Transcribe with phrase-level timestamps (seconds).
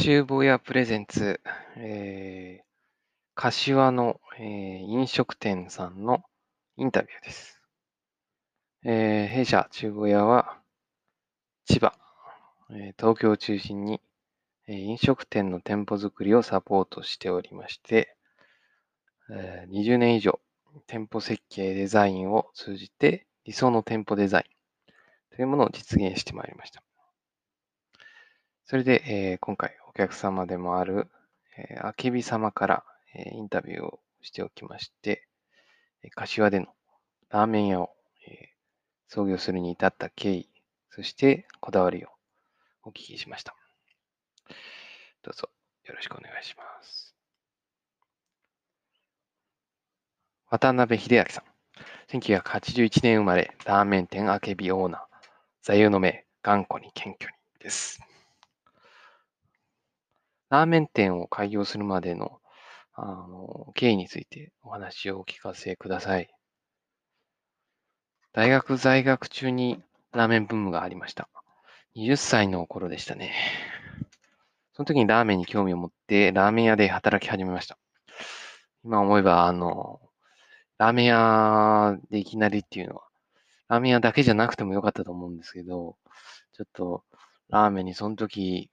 [0.00, 1.40] 厨房屋プレゼンツ、
[1.76, 2.64] えー、
[3.34, 6.22] 柏の、えー飲食店さんの
[6.76, 7.60] インタビューです。
[8.84, 10.60] えー弊社厨房屋は
[11.64, 11.98] 千葉、
[12.70, 14.00] え東京を中心に、
[14.68, 18.16] え飲食店の店舗作りをサポートしておりまして、
[19.32, 20.38] え20年以上
[20.86, 26.84] 店舗設計デザインを通じて理想の店舗デザインというものを実現してまいりました。
[28.64, 31.08] それで、えー今回客様でもある、
[31.56, 32.84] えー、あけび様から、
[33.14, 35.26] えーインタビューをしておきまして、
[36.04, 36.66] えー柏での
[37.30, 37.90] ラーメン屋を、
[38.26, 38.58] えー
[39.10, 40.48] 創業するに至った経緯、
[40.90, 42.08] そしてこだわりを
[42.84, 43.56] お聞きしました。
[45.22, 45.48] どうぞ
[45.84, 47.14] よろしくお願いします。
[50.50, 51.44] 渡辺秀明さん。
[52.18, 55.00] 1981年生まれ、ラーメン店あけびオーナー。
[55.62, 58.00] 座右の銘、頑固に謙虚にです。
[60.50, 62.40] ラーメン店を開業するまでの
[62.94, 66.28] あの経緯についてお話をお聞かせください。
[68.32, 69.82] 大学在学中に
[70.12, 71.28] ラーメンブームがありました。
[71.96, 73.34] 20歳の頃でしたね。
[74.72, 77.78] その時にラーメンに興味を持って、ラーメン屋で働き始めました。
[78.84, 80.00] 今思えば、あの、
[80.78, 83.02] ラーメン屋でいきなりっていうのは、
[83.68, 85.96] ラーメン屋だけじゃなくてもよかったと思うんですけど、
[86.52, 87.04] ちょっと、
[87.48, 88.70] ラーメンにその時、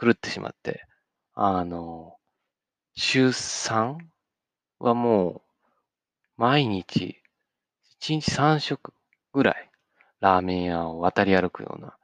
[0.00, 0.87] 狂ってしまって、
[1.40, 2.18] あの、
[2.96, 4.10] 週3
[4.80, 5.42] はも
[6.38, 7.22] う、毎日、
[8.00, 8.92] 1日3食
[9.32, 9.70] ぐらい、
[10.20, 11.96] ラーメン屋を渡り歩くような、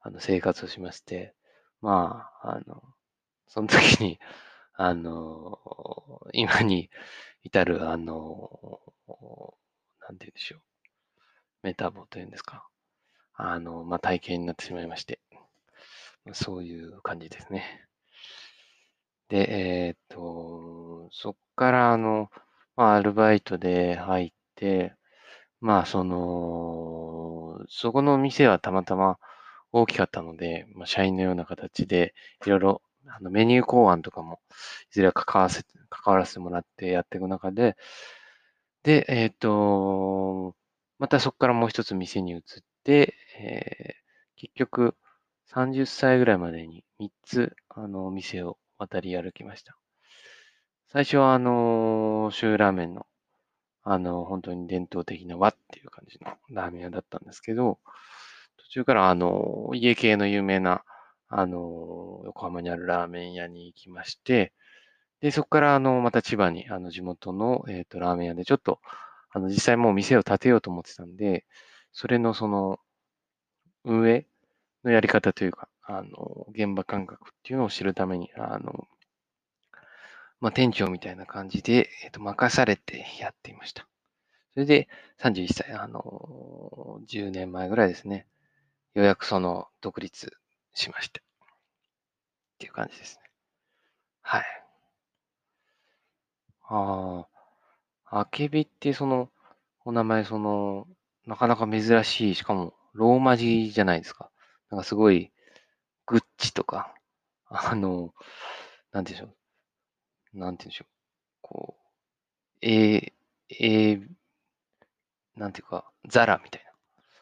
[0.00, 1.34] あの、生活をしまして、
[1.82, 2.82] まあ、あの、
[3.48, 4.20] その時に、
[4.74, 5.60] あの、
[6.32, 6.90] 今に
[7.42, 8.80] 至る、あの、
[10.00, 10.62] なんて言うんでしょう。
[11.62, 12.66] メタボというんですか。
[13.34, 15.20] あの、まあ、体験になってしまいまして。
[16.32, 17.86] そういう感じですね。
[19.28, 22.30] で、えーっと、そっから、あの、
[22.76, 24.94] まあ、アルバイトで入って、
[25.60, 29.18] まあ、その、そこの店はたまたま
[29.72, 32.14] 大きかったので、まあ、社員のような形で、
[32.46, 34.40] いろいろ、あのメニュー考案とかも、
[34.90, 37.76] いずれは関わせ、関わらせてもらってやっていく中で、
[38.82, 40.54] で、えーっと、
[40.98, 42.42] またそこからもう一つ店に移っ
[42.84, 43.98] て、えー
[44.40, 44.96] 結局、
[45.46, 49.76] 30歳ぐらいまでに3つ、あの、店を渡り歩きました。
[50.86, 53.06] 最初は、あの、醤油ラーメンの、
[53.82, 57.78] あの、本当に伝統的な和っていう感じのラーメン屋だったんですけど、
[58.56, 60.84] 途中から、あの、家系の有名な、
[61.28, 64.52] あの、横浜にあるラーメン屋に行きまして、
[65.20, 68.80] で、そこから、あの、また千葉に、あの、地元の、えっと、ラーメン屋で、ちょっと、
[69.30, 71.44] あの、実際もう店を建てようと思ってたんで、
[71.92, 72.78] それの、その、
[73.84, 74.26] 運営
[74.88, 78.88] のやり方というか、あの、現場感覚っていうのを知るために、あの、
[80.40, 83.86] まあ、店長みたいな感じで、えっと、任されてやっていました。
[84.54, 84.88] それで、
[85.18, 88.26] 31歳、あの、10年前ぐらいですね。
[88.94, 90.32] ようやくその、独立
[90.74, 91.20] しまして。
[91.20, 91.24] っ
[92.58, 93.22] ていう感じですね。
[94.22, 94.44] はい。
[96.68, 97.26] あ
[98.10, 99.30] あ、あけびってその、
[99.84, 100.86] お名前、その、
[101.26, 104.30] なかなか珍しい、しかも、ローマ字じゃないですか。
[104.70, 105.32] なんかすごい、
[106.06, 106.94] グッチとか、
[107.46, 108.14] あの、
[108.92, 109.36] なんて言うんでしょ
[110.34, 110.38] う。
[110.38, 110.88] なんて言うんでしょう。
[111.42, 111.86] こう、
[112.62, 113.14] え
[113.50, 114.00] え
[115.36, 116.72] なんていうか、ザラみたいな。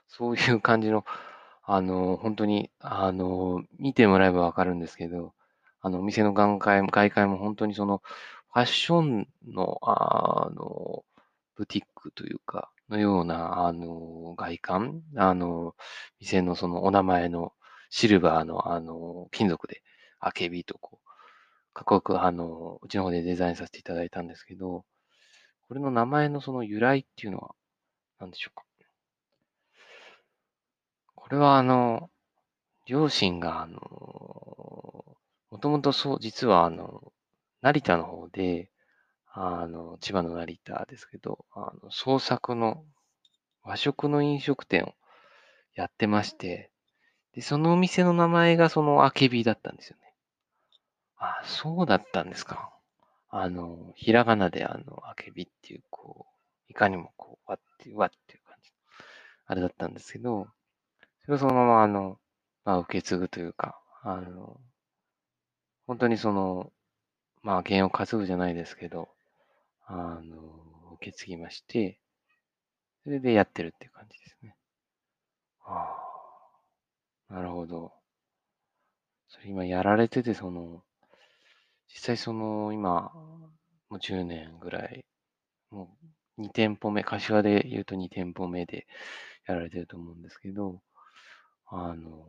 [0.08, 1.04] そういう感じの、
[1.64, 5.34] あの、本当に、あの、見てもらえばわかるんですけど、
[5.80, 8.02] あの、お店の外界も、外界も本当にその、
[8.52, 11.04] ファッションの、あの、
[11.56, 15.74] ブティックというか、のような、あの、外観、あの、
[16.20, 17.52] 店のそのお名前の
[17.90, 19.82] シルバーの、あの、金属で、
[20.20, 21.06] あけびとこう、
[21.74, 24.84] かっこよく、あの、うちの方でデザインさせていただいたんですけど、
[25.68, 27.54] これの名前のその由来っていうのは、
[28.20, 28.64] 何でしょうか？
[31.14, 32.10] これは、あの、
[32.86, 33.78] 両親が、あの、
[35.50, 37.12] もともとそう、実は、あの、
[37.62, 38.70] 成田の方で、
[39.38, 42.82] あの、千葉の成田ですけど、あの、創作の
[43.62, 44.94] 和食の飲食店を
[45.74, 46.70] やってまして、
[47.34, 50.14] で、そのお店の名前がそのあけびだったんですよね。
[51.18, 52.70] あ、そうだったんですか。
[53.28, 58.72] あの、ひらがなであの、あけびっていう、こう、いかにもこう、わって、わっていう感じ。
[59.46, 60.48] あれだったんですけど、
[61.24, 62.18] それをそのままあの、
[62.64, 64.58] まあ、受け継ぐというか、あの、
[65.86, 66.72] 本当にその、
[67.42, 69.15] まあ、弦を担ぐじゃないですけど、
[69.86, 71.98] あの、受け継ぎまして、
[73.04, 74.54] それでやってるっていう感じですね。
[75.66, 75.96] あ
[77.28, 77.92] あ、なるほど。
[79.28, 80.82] それ今やられてて、その、
[81.88, 83.12] 実際その、今、
[83.88, 85.04] もう10年ぐらい、
[85.70, 85.96] も
[86.38, 88.86] う2店舗目、柏で言うと2店舗目で
[89.46, 90.82] やられてると思うんですけど、
[91.66, 92.26] あの、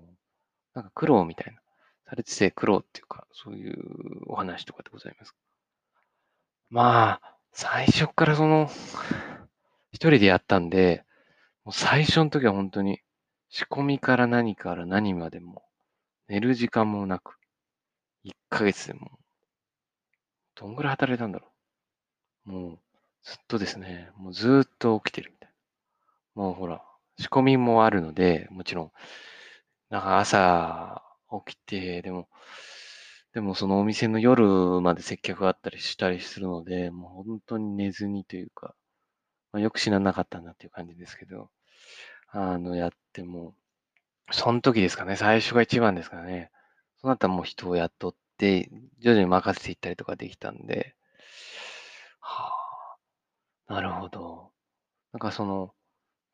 [0.76, 1.62] なんか苦労みたいな、
[2.10, 3.76] されてて苦労っていうか、そういう
[4.28, 5.38] お話とかでございますか？
[6.70, 8.70] まあ、最初からその、
[9.92, 11.04] 一人でやったんで、
[11.66, 13.02] もう最初の時は本当に
[13.50, 15.64] 仕込みから何から何までも、
[16.28, 17.40] 寝る時間もなく、
[18.24, 19.10] 1ヶ月でも、
[20.54, 21.48] どんぐらい働いたんだろ
[22.46, 22.52] う。
[22.52, 22.80] もう、
[23.24, 25.50] ずっとですね、もうずっと起きてるみたい
[26.36, 26.44] な。
[26.44, 26.84] もうほら、
[27.18, 28.92] 仕込みもあるので、もちろん、
[29.90, 31.02] なんか朝
[31.48, 32.30] 起きて、でも、
[33.34, 38.76] でもそのお店の夜まで接客があったりしたりするので、もう本当に寝ずにというか、
[39.52, 41.50] まあ、よく死ななかったなっていう感じですけど、
[42.30, 43.56] あの、やっても、
[44.32, 46.52] その時ですかね、最初が一番ですかね。
[47.02, 48.70] その後はもう人を雇って、
[49.00, 50.96] 徐々に任せていったりとかできたんで、
[52.20, 52.52] は
[53.68, 54.52] あ、なるほど。
[55.14, 55.74] なんかその、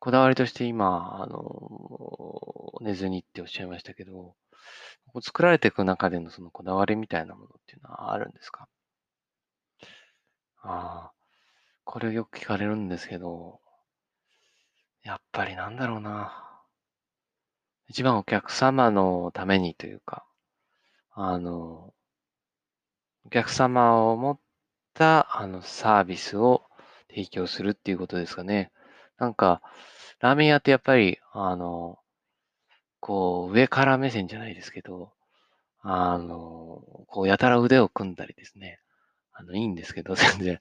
[0.00, 4.36] こだわりとして今、あの、寝ずにっておっしゃいましたけど、
[5.20, 8.68] 作られていく中でのそのこだわりみたいなものっていうのはあるんですか？
[10.62, 11.12] ああ、
[11.84, 13.60] これよく聞かれるんですけど、
[15.02, 16.40] やっぱりなんだろうな。
[17.86, 20.24] 一番お客様のためにというか、
[21.12, 21.92] あの、
[23.26, 24.40] お客様を持っ
[24.94, 26.62] たあのサービスを
[27.08, 28.72] 提供するっていうことですかね。
[29.18, 29.60] なんか、
[30.20, 31.98] ラーメン屋ってやっぱり、あの、
[33.04, 35.12] こう、上から目線じゃないですけど、
[35.82, 38.80] あの、こう、やたら腕を組んだりですね。
[39.34, 40.60] あの、いいんですけど、 全然。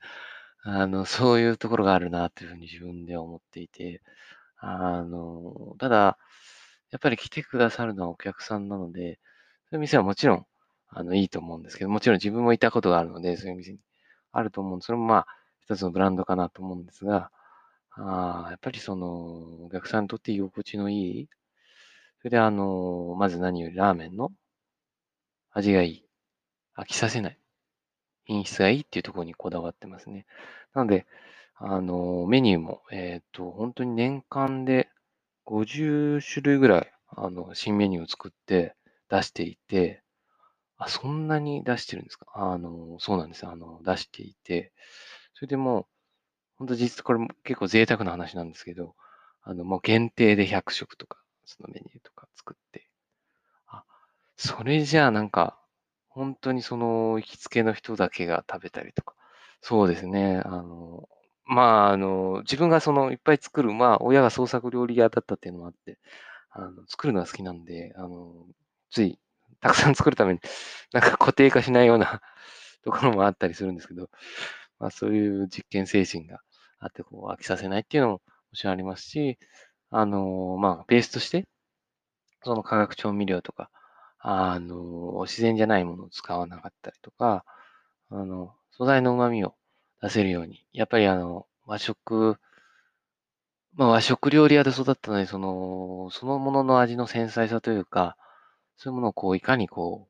[0.64, 4.02] あの、そういうところがあるなというふうに自分では思っていて、
[4.58, 6.18] あの、ただ、
[6.92, 9.22] やっぱり来てくださるのはお客さんなので、
[9.70, 10.46] そういう店はもちろん、
[10.90, 13.80] あの、いいと思うんですけど、もちろん自分もいたことがあるので、そういう店に
[14.34, 15.28] あると思うんで、それもまあ、
[15.62, 17.32] 一つのブランドかなと思うんですが、
[17.92, 19.08] あやっぱりその、
[19.66, 21.30] お客さんにとって居心地のいい、
[22.24, 24.32] それであの、まず何よりラーメンの
[25.52, 26.06] 味がいい。
[26.78, 27.40] 飽きさせない。
[28.26, 30.26] 品質がいいっていうところにこだわってますね。
[30.74, 31.08] なので、
[31.56, 34.90] あの、メニューも、えっ、と、本当に年間で
[35.46, 38.76] 50種類ぐらい、あの、新メニューを作って
[39.10, 40.04] 出していて、
[40.78, 42.28] あ、そんなに出してるんですか？
[42.36, 43.48] あの、そうなんです。
[43.48, 44.74] あの、出していて、
[45.36, 45.88] それでも、
[46.58, 48.96] 本当実質これも結構贅沢な話なんですけど、
[49.44, 52.88] あの、もう限定で100食とか、そのメニューとか作って、
[53.68, 53.84] あ、
[54.38, 55.60] それじゃあなんか、
[56.10, 59.16] 本当にその行きつけの人だけが食べたりとか、
[59.62, 61.10] そうですね、あの、
[61.46, 66.00] まあ、あの、自分がそのいっぱい作る、まあ、親が創作料理屋だったっていうのもあって、
[66.52, 68.46] あの、作るのが好きなんで、あの、
[68.92, 69.20] つい、
[69.62, 70.40] たくさん作るために、
[70.94, 72.22] なんか固定化しないような
[72.84, 74.10] ところもあったりするんですけど、
[74.80, 76.42] まあ、そういう実験精神が
[76.80, 78.22] あって、こう、飽きさせないっていうのもも
[78.56, 79.38] ちろんありますし、
[79.94, 81.46] あの、まあ、ベースとして、
[82.44, 83.70] その化学調味料とか、
[84.20, 87.46] あの、自然じゃないものを使わなかったりとか、
[88.10, 89.56] あの、素材の旨味を
[90.02, 92.38] 出せるように、やっぱりあの、和食、
[93.76, 98.18] まあ和食料理屋で育ったので、その、そのものの味の繊細さというか、
[98.78, 100.08] そういうものをこう、いかにこ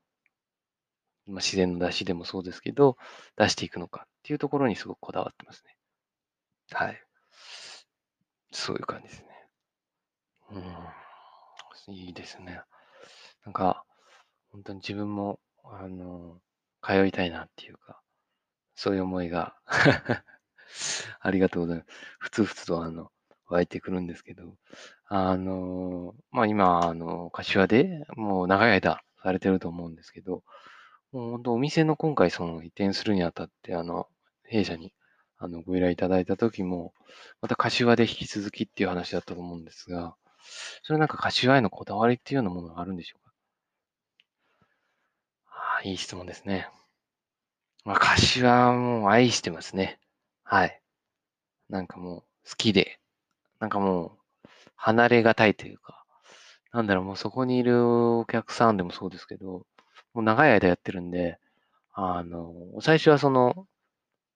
[1.28, 2.98] う、まあ、自然の出汁でもそうですけど、
[3.38, 5.76] 出していくのかっていうところにすごくこだわってますね。
[6.72, 7.04] はい。
[8.54, 9.33] そういう感じですね。
[10.54, 11.96] うん。
[11.96, 12.62] いいですね。
[13.46, 13.84] なんか、
[14.52, 16.40] 本当に自分も、あの、
[16.82, 18.02] 通いたいなっていうか、
[18.76, 19.56] そういう思いが
[21.20, 21.88] ありがとうございます。
[22.20, 23.12] ふつふつとあの、
[23.48, 24.56] 湧いてくるんですけど、
[25.06, 30.44] あの、まあ、今、あの、柏でもう長い間されてると思うんですけど、
[31.12, 34.08] もう本当お店の今回その移転するにあたって、あの、
[34.44, 34.94] 弊社に
[35.38, 36.94] あのご依頼いただいた時も、
[37.42, 40.16] また柏で引き続きっていう話だったと思うんですが、
[40.84, 43.34] それなんか柏へのこだわりっていうようなものがあるんでしょうか？
[45.50, 46.70] ああいい質問ですね。
[47.86, 50.00] まあ、柏はもう愛してますね。
[50.44, 50.82] はい。
[51.70, 52.20] なんかもう
[52.50, 53.00] 好きで、
[53.60, 56.06] なんかもう離れがたいというか、
[56.72, 59.66] なんだろう、もうそこにいるお客さんでもそうですけど、
[60.14, 61.40] もう長い間やってるんで、
[61.94, 63.68] あの、最初はその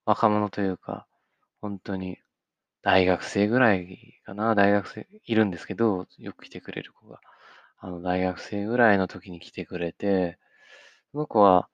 [0.06, 1.08] 若者というか、
[1.62, 2.18] 本当に
[2.88, 7.20] 大学生ぐらいかな、大学生いるんですけど、よく来てくれる子が。
[7.80, 10.40] あの、大学生ぐらいの時に来てくれて、
[11.12, 11.70] その子は、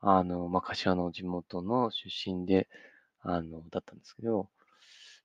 [0.00, 2.68] あの、まあ、柏の地元の出身で、
[3.22, 4.50] あの、だったんですけど、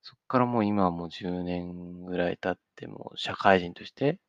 [0.02, 4.20] そこからもう今はもう10年ぐらい経ってもう、社会人として、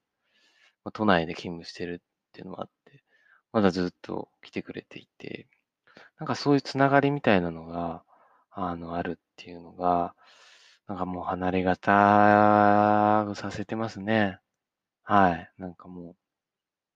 [0.85, 3.03] まあ、都内で勤務してるっていうのもあって、
[3.53, 5.47] まだずっと来てくれていて、
[6.19, 8.05] なんかそういうつながりみたいなのが、
[8.51, 10.15] あの、あるっていうのが、
[10.89, 14.41] なんかもう離れがたくさせてますね。
[15.05, 15.51] はい。
[15.59, 16.17] なんかもう、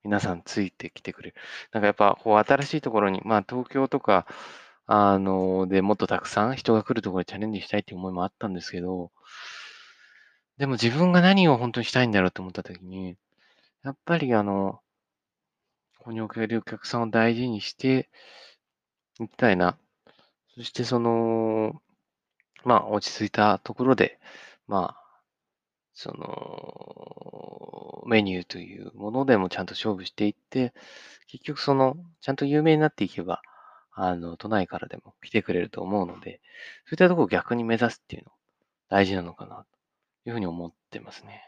[0.05, 1.37] 皆さんついてきてくれる。
[1.73, 4.27] なんかやっぱ、こう、新しいところに、まあ、東京とか、
[4.87, 9.13] あの、でもっとたくさん人が来るところにチャレンジしたいっていう思いもあったんですけど、
[10.59, 13.17] でも自分が何を本当にしたいんだろうと思ったときに、
[13.85, 14.81] やっぱりあの、
[15.99, 18.11] ここにおけるお客さんを大事にして
[19.21, 19.79] いきたいな。
[20.55, 21.81] そしてその、
[22.65, 24.19] まあ、落ち着いたところで、
[24.67, 25.03] まあ、
[25.95, 30.73] その、メニューというものでもちゃんと勝負していって、
[31.29, 33.43] 結局その、ちゃんと有名になっていけば、
[33.93, 36.41] あの、都内からでも来てくれると思うので、
[36.87, 38.33] そういったところを逆に目指すっていうの
[38.89, 39.67] 大事なのかな、
[40.25, 41.43] というふうに思ってますね。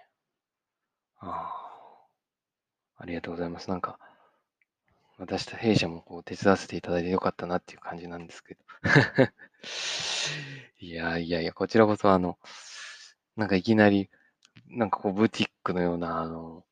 [1.18, 2.06] あ
[2.96, 3.70] あ、ありがとうございます。
[3.70, 3.98] なんか、
[5.18, 8.60] 私と弊社もこう手伝わせていただいてよかったなっていう感じなんですけど。
[10.80, 12.38] いやいやいや、こちらこそあの、
[13.36, 14.10] なんかいきなり、
[14.68, 16.64] なんかこうブティックのような、あの、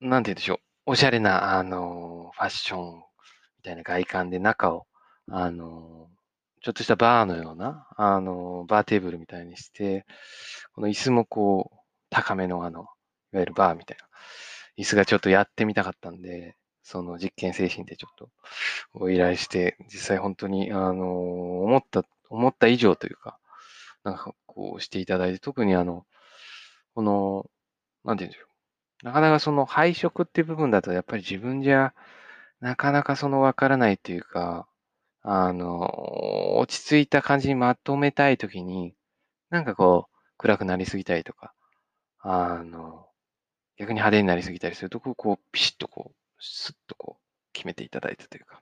[0.00, 3.02] なんて言うんでしょう、おしゃれな、あの、ファッションみ
[3.62, 4.86] たいな外観で中を、
[5.30, 6.10] あの、
[6.62, 10.06] ちょっとしたバーのような、あの、バーテーブルみたいにして、
[10.74, 11.76] この椅子もこう、
[12.10, 12.84] 高めのあの、い
[13.36, 14.06] わゆるバーみたいな、
[14.78, 18.30] 椅子がちょっとやってみたかったんで、その実験精神でちょっと
[18.94, 23.38] ご依頼して、実際本当に、あの、思った、思った以上というか、
[24.04, 26.06] なんかこうしていただいて、特にあの、
[26.94, 27.50] この、
[28.04, 29.06] なんて言うんでしょう。
[29.06, 31.94] なかなかその配色っていう部分だと、やっぱり自分じゃ、
[32.60, 34.68] なかなかそのわからないというか、
[35.22, 38.94] あの、落ち着いた感じにまとめたいときに、
[39.50, 41.54] なんかこう、暗くなりすぎたりとか、
[42.20, 43.08] あの、
[43.78, 47.22] 逆に派手になりすぎたりすると、こう、こうピシッとこう、スッとこう、
[47.52, 48.60] 決めていただいたというか。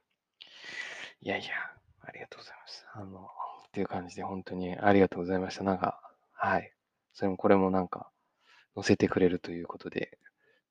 [1.22, 1.54] いやいや、
[2.02, 2.86] ありがとうございます。
[2.94, 3.28] あの、
[3.68, 5.64] っていう感じで、本当にありがとうございました。
[5.64, 6.00] なんか、
[6.32, 6.74] はい。
[7.14, 8.10] それも、これもなんか、
[8.74, 10.18] 載せてくれるということで、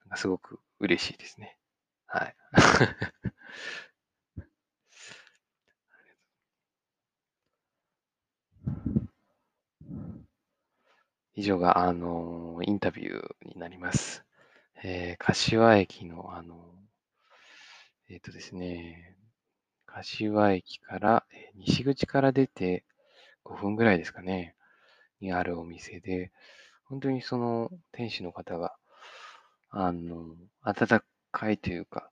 [0.05, 1.57] なんかすごく嬉しいですね。
[2.05, 2.35] はい。
[11.35, 14.23] 以上が、あの、インタビューになります。
[14.83, 16.78] えー、柏駅の、あの、
[18.09, 19.15] えっ、ー、とですね、
[19.85, 22.83] 柏駅から、え西口から出て
[23.45, 24.55] 5分ぐらいですかね、
[25.21, 26.31] にあるお店で、
[26.85, 28.75] 本当にその店主の方が、
[29.69, 30.25] あの、
[30.63, 31.01] 温
[31.31, 32.09] かいというか、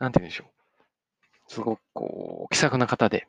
[0.00, 1.52] なんて言うんでしょう。
[1.52, 3.28] すごくこう、気さくな方で、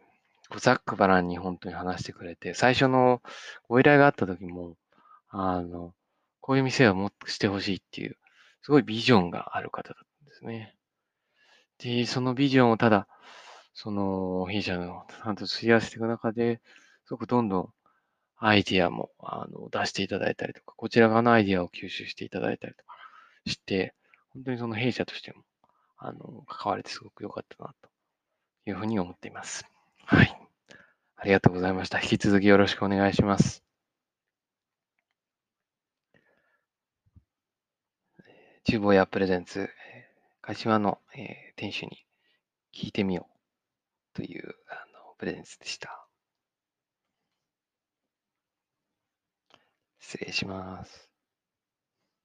[0.59, 3.21] ざっくばらんに本当に話してくれて、最初の
[3.67, 4.75] ご依頼があった時も、
[5.29, 5.93] あの、
[6.41, 8.17] こういう店はもっとしてほしいっていう、
[8.63, 10.76] すごいビジョンがある方だったんですね。
[11.79, 13.07] で、そのビジョンをただ、
[13.73, 16.61] その弊社の担当すり合わせていく中で、
[17.05, 17.73] すごくどんどん
[18.37, 22.95] アイディアもあの出していただいたりとか、こちら側のアイディアを吸収していただいたりとか
[23.45, 23.93] して、
[24.33, 25.43] 本当にその弊社としても、
[25.97, 27.89] あの、関われてすごく良かったな、と
[28.69, 29.65] いうふうに思っています。
[30.05, 30.37] はい。
[31.15, 31.99] ありがとうございました。
[31.99, 33.63] 引き続きよろしくお願いします。
[38.65, 39.69] 厨房やプレゼンツ、
[40.47, 42.05] 柏の、えー、店主に
[42.73, 43.27] 聞いてみよ
[44.13, 46.07] うというあのプレゼンスでした。
[49.99, 51.06] 失礼します。